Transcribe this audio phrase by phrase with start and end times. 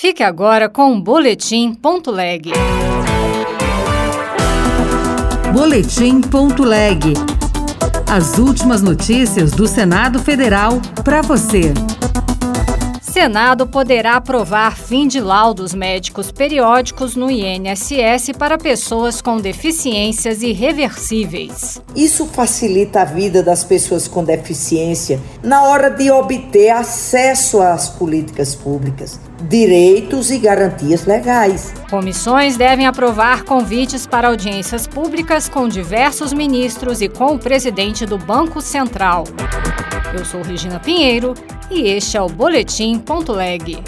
[0.00, 2.52] Fique agora com o Boletim.leg.
[5.52, 7.12] Boletim.leg.
[8.10, 11.74] As últimas notícias do Senado Federal para você.
[13.02, 21.78] Senado poderá aprovar fim de laudos médicos periódicos no INSS para pessoas com deficiências irreversíveis.
[21.94, 28.54] Isso facilita a vida das pessoas com deficiência na hora de obter acesso às políticas
[28.54, 31.72] públicas, direitos e garantias legais.
[31.88, 38.18] Comissões devem aprovar convites para audiências públicas com diversos ministros e com o presidente do
[38.18, 39.24] Banco Central.
[40.12, 41.34] Eu sou Regina Pinheiro
[41.70, 43.82] e este é o Boletim.leg.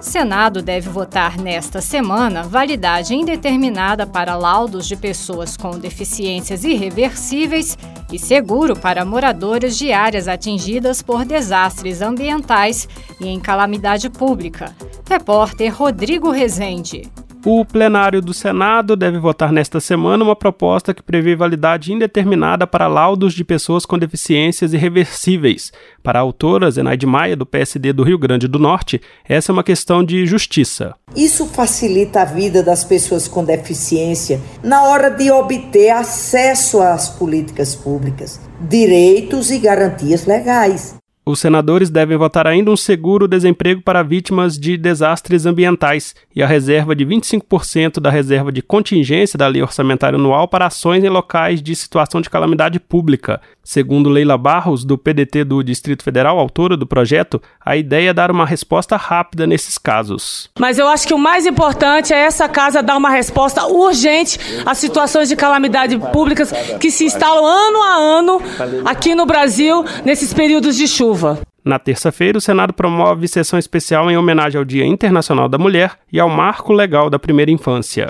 [0.00, 7.76] Senado deve votar nesta semana validade indeterminada para laudos de pessoas com deficiências irreversíveis
[8.12, 12.88] e seguro para moradores de áreas atingidas por desastres ambientais
[13.20, 14.74] e em calamidade pública.
[15.08, 17.10] Repórter Rodrigo Rezende.
[17.48, 22.88] O plenário do Senado deve votar nesta semana uma proposta que prevê validade indeterminada para
[22.88, 25.72] laudos de pessoas com deficiências irreversíveis.
[26.02, 29.62] Para a autora Zenaide Maia, do PSD do Rio Grande do Norte, essa é uma
[29.62, 30.96] questão de justiça.
[31.14, 37.76] Isso facilita a vida das pessoas com deficiência na hora de obter acesso às políticas
[37.76, 40.96] públicas, direitos e garantias legais.
[41.28, 46.94] Os senadores devem votar ainda um seguro-desemprego para vítimas de desastres ambientais e a reserva
[46.94, 51.74] de 25% da reserva de contingência da Lei Orçamentária Anual para ações em locais de
[51.74, 53.40] situação de calamidade pública.
[53.64, 58.30] Segundo Leila Barros, do PDT do Distrito Federal, autora do projeto, a ideia é dar
[58.30, 60.48] uma resposta rápida nesses casos.
[60.56, 64.78] Mas eu acho que o mais importante é essa casa dar uma resposta urgente às
[64.78, 68.40] situações de calamidade públicas que se instalam ano a ano
[68.84, 71.15] aqui no Brasil nesses períodos de chuva.
[71.64, 76.20] Na terça-feira, o Senado promove sessão especial em homenagem ao Dia Internacional da Mulher e
[76.20, 78.06] ao Marco Legal da Primeira Infância.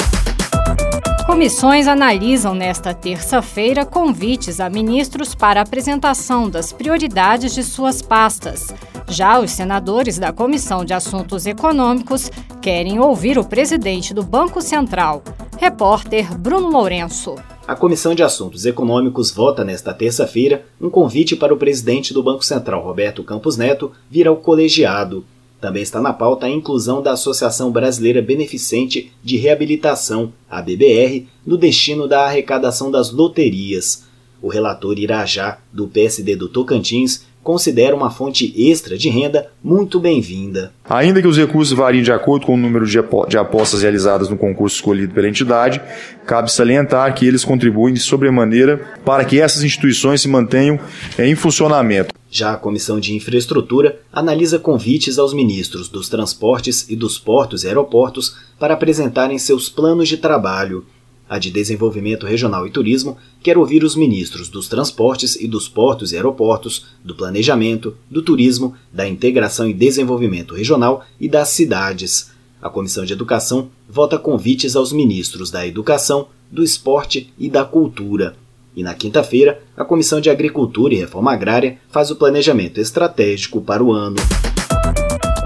[1.27, 8.73] Comissões analisam nesta terça-feira convites a ministros para apresentação das prioridades de suas pastas.
[9.09, 12.31] Já os senadores da Comissão de Assuntos Econômicos
[12.63, 15.23] querem ouvir o presidente do Banco Central.
[15.59, 17.35] Repórter Bruno Lourenço.
[17.67, 22.45] A Comissão de Assuntos Econômicos vota nesta terça-feira um convite para o presidente do Banco
[22.45, 25.25] Central, Roberto Campos Neto, vir ao colegiado.
[25.61, 31.57] Também está na pauta a inclusão da Associação Brasileira Beneficente de Reabilitação, a BBR, no
[31.57, 34.05] destino da arrecadação das loterias.
[34.41, 40.73] O relator Irajá, do PSD do Tocantins, considera uma fonte extra de renda muito bem-vinda.
[40.91, 44.75] Ainda que os recursos variem de acordo com o número de apostas realizadas no concurso
[44.75, 45.81] escolhido pela entidade,
[46.27, 50.77] cabe salientar que eles contribuem de sobremaneira para que essas instituições se mantenham
[51.17, 52.13] em funcionamento.
[52.29, 57.69] Já a Comissão de Infraestrutura analisa convites aos ministros dos Transportes e dos Portos e
[57.69, 60.85] Aeroportos para apresentarem seus planos de trabalho.
[61.29, 66.13] A de Desenvolvimento Regional e Turismo quer ouvir os ministros dos Transportes e dos Portos
[66.13, 72.31] e Aeroportos, do Planejamento, do Turismo, da Integração e Desenvolvimento Regional e das Cidades.
[72.63, 78.37] A Comissão de Educação vota convites aos ministros da Educação, do Esporte e da Cultura.
[78.77, 83.83] E na quinta-feira, a Comissão de Agricultura e Reforma Agrária faz o planejamento estratégico para
[83.83, 84.17] o ano.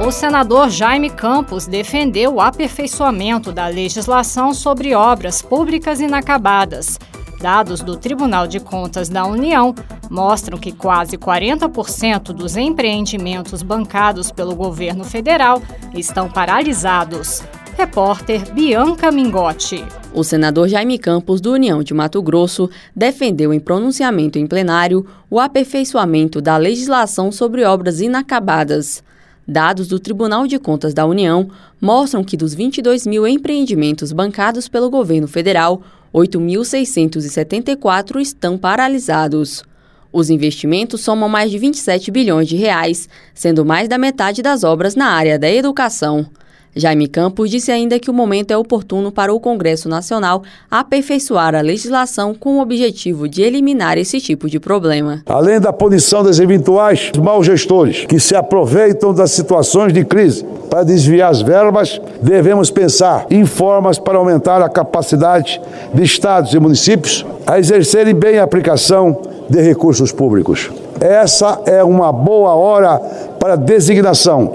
[0.02, 6.98] O senador Jaime Campos defendeu o aperfeiçoamento da legislação sobre obras públicas inacabadas.
[7.38, 9.74] Dados do Tribunal de Contas da União
[10.08, 15.60] mostram que quase 40% dos empreendimentos bancados pelo governo federal
[15.94, 17.42] estão paralisados.
[17.76, 19.84] Repórter Bianca Mingotti.
[20.14, 25.38] O senador Jaime Campos, do União de Mato Grosso, defendeu em pronunciamento em plenário o
[25.38, 29.04] aperfeiçoamento da legislação sobre obras inacabadas.
[29.50, 31.50] Dados do Tribunal de Contas da União
[31.80, 35.82] mostram que dos 22 mil empreendimentos bancados pelo governo federal,
[36.14, 39.64] 8.674 estão paralisados.
[40.12, 44.94] Os investimentos somam mais de 27 bilhões de reais, sendo mais da metade das obras
[44.94, 46.30] na área da educação.
[46.74, 51.60] Jaime Campos disse ainda que o momento é oportuno para o Congresso Nacional aperfeiçoar a
[51.60, 55.22] legislação com o objetivo de eliminar esse tipo de problema.
[55.26, 60.84] Além da punição dos eventuais maus gestores que se aproveitam das situações de crise para
[60.84, 65.60] desviar as verbas, devemos pensar em formas para aumentar a capacidade
[65.92, 70.70] de estados e municípios a exercerem bem a aplicação de recursos públicos.
[71.00, 72.98] Essa é uma boa hora
[73.40, 74.54] para designação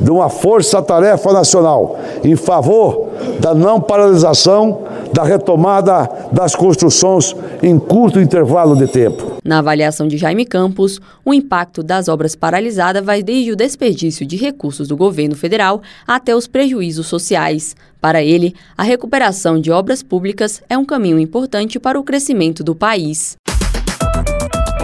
[0.00, 3.08] de uma força-tarefa nacional em favor
[3.40, 4.82] da não paralisação
[5.12, 9.34] da retomada das construções em curto intervalo de tempo.
[9.44, 14.36] Na avaliação de Jaime Campos, o impacto das obras paralisadas vai desde o desperdício de
[14.36, 17.76] recursos do governo federal até os prejuízos sociais.
[18.00, 22.74] Para ele, a recuperação de obras públicas é um caminho importante para o crescimento do
[22.74, 23.36] país.